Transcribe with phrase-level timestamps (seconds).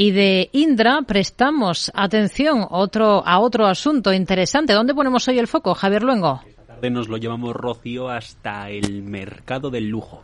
[0.00, 4.72] Y de Indra prestamos atención otro, a otro asunto interesante.
[4.72, 6.40] ¿Dónde ponemos hoy el foco, Javier Luengo?
[6.48, 10.22] Esta tarde nos lo llevamos, Rocío, hasta el mercado del lujo.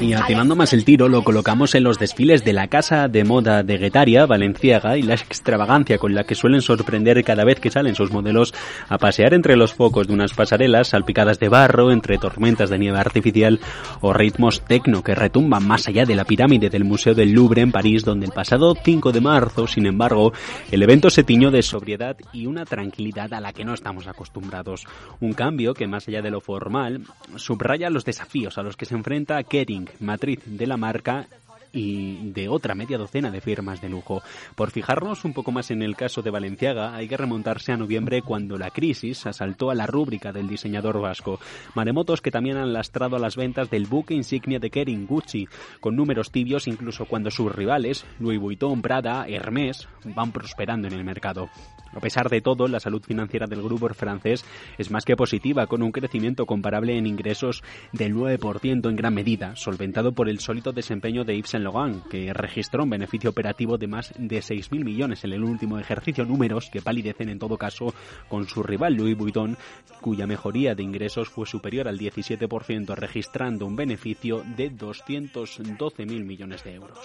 [0.00, 3.62] Y afinando más el tiro, lo colocamos en los desfiles de la casa de moda
[3.62, 7.94] de Guetaria, Valenciaga, y la extravagancia con la que suelen sorprender cada vez que salen
[7.94, 8.54] sus modelos
[8.88, 12.98] a pasear entre los focos de unas pasarelas salpicadas de barro, entre tormentas de nieve
[12.98, 13.60] artificial
[14.00, 17.72] o ritmos tecno que retumban más allá de la pirámide del Museo del Louvre en
[17.72, 20.32] París, donde el pasado 5 de marzo, sin embargo,
[20.70, 24.86] el evento se tiñó de sobriedad y una tranquilidad a la que no estamos acostumbrados.
[25.20, 27.02] Un cambio que, más allá de lo formal,
[27.36, 31.26] subraya los desafíos a los que se enfrenta Kering, matriz de la marca
[31.74, 34.22] y de otra media docena de firmas de lujo.
[34.54, 38.22] Por fijarnos un poco más en el caso de Valenciaga, hay que remontarse a noviembre
[38.22, 41.40] cuando la crisis asaltó a la rúbrica del diseñador vasco.
[41.74, 45.48] Maremotos que también han lastrado a las ventas del buque insignia de Kering Gucci,
[45.80, 51.04] con números tibios incluso cuando sus rivales, Louis Vuitton, Prada, Hermès, van prosperando en el
[51.04, 51.50] mercado.
[51.94, 54.44] A pesar de todo, la salud financiera del grupo francés
[54.78, 59.54] es más que positiva, con un crecimiento comparable en ingresos del 9% en gran medida,
[59.54, 63.86] solventado por el sólido desempeño de Yves Saint Laurent, que registró un beneficio operativo de
[63.86, 67.94] más de 6.000 millones en el último ejercicio, números que palidecen en todo caso
[68.28, 69.56] con su rival Louis Vuitton,
[70.00, 76.74] cuya mejoría de ingresos fue superior al 17%, registrando un beneficio de 212.000 millones de
[76.74, 76.98] euros.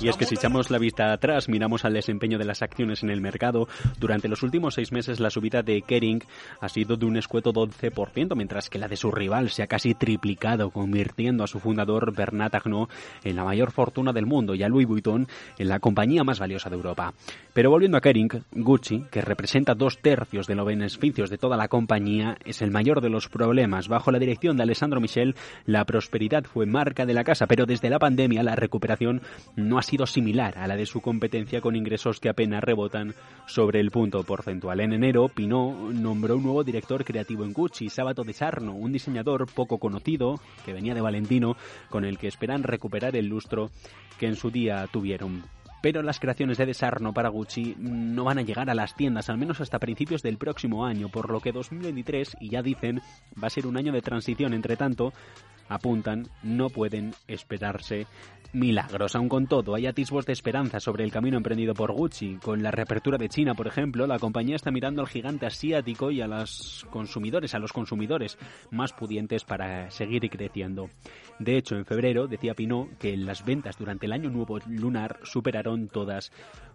[0.00, 3.10] Y es que si echamos la vista atrás, miramos al desempeño de las acciones en
[3.10, 6.22] el mercado, durante los últimos seis meses la subida de Kering
[6.60, 9.94] ha sido de un escueto 12%, mientras que la de su rival se ha casi
[9.94, 12.90] triplicado, convirtiendo a su fundador Bernard Arnault
[13.24, 15.26] en la mayor fortuna del mundo y a Louis Vuitton
[15.58, 17.12] en la compañía más valiosa de Europa.
[17.52, 21.68] Pero volviendo a Kering, Gucci, que representa dos tercios de los beneficios de toda la
[21.68, 23.88] compañía, es el mayor de los problemas.
[23.88, 25.34] Bajo la dirección de Alessandro Michel,
[25.64, 29.22] la prosperidad fue marca de la casa, pero desde la pandemia la recuperación
[29.56, 33.14] no ha sido similar a la de su competencia con ingresos que apenas rebotan
[33.46, 34.80] sobre el punto porcentual.
[34.80, 39.46] En enero, Pinot nombró un nuevo director creativo en Gucci, Sabato de Sarno, un diseñador
[39.52, 41.00] poco conocido que venía de
[41.88, 43.70] Con el que esperan recuperar el lustro
[44.18, 45.44] que en su día tuvieron
[45.82, 49.38] pero las creaciones de Desarno para Gucci no van a llegar a las tiendas, al
[49.38, 53.00] menos hasta principios del próximo año, por lo que 2023, y ya dicen,
[53.40, 54.52] va a ser un año de transición.
[54.52, 55.12] Entre tanto,
[55.68, 58.06] apuntan, no pueden esperarse
[58.52, 59.14] milagros.
[59.14, 62.36] Aun con todo, hay atisbos de esperanza sobre el camino emprendido por Gucci.
[62.42, 66.20] Con la reapertura de China, por ejemplo, la compañía está mirando al gigante asiático y
[66.20, 68.38] a los consumidores, a los consumidores
[68.70, 70.90] más pudientes para seguir creciendo.
[71.38, 75.88] De hecho, en febrero decía Pinot que las ventas durante el año nuevo lunar superaron
[75.88, 76.32] todas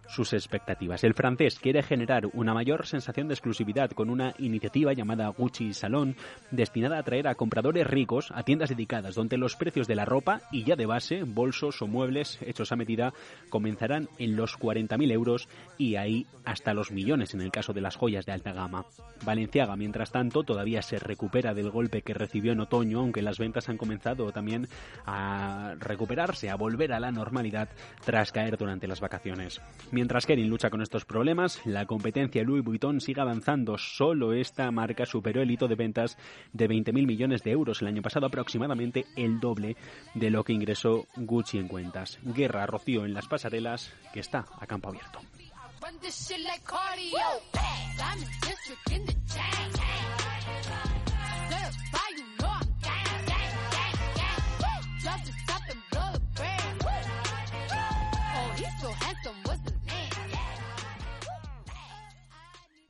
[0.08, 1.04] sus expectativas.
[1.04, 6.16] El francés quiere generar una mayor sensación de exclusividad con una iniciativa llamada Gucci Salon,
[6.50, 10.42] destinada a atraer a compradores ricos a tiendas dedicadas, donde los precios de la ropa
[10.50, 13.12] y ya de base, bolsos o muebles hechos a medida,
[13.48, 15.48] comenzarán en los 40.000 euros
[15.78, 18.84] y ahí hasta los millones en el caso de las joyas de alta gama.
[19.24, 23.68] Valenciaga, mientras tanto, todavía se recupera del golpe que recibió en otoño, aunque las ventas
[23.68, 24.68] han comenzado también
[25.06, 27.68] a recuperarse, a volver a la normalidad
[28.04, 29.60] tras caer durante las vacaciones.
[29.92, 33.76] Mientras Kering lucha con estos problemas, la competencia Louis Vuitton sigue avanzando.
[33.76, 36.16] Solo esta marca superó el hito de ventas
[36.54, 39.76] de 20.000 millones de euros el año pasado, aproximadamente el doble
[40.14, 42.18] de lo que ingresó Gucci en cuentas.
[42.22, 45.20] Guerra Rocío en las pasarelas, que está a campo abierto.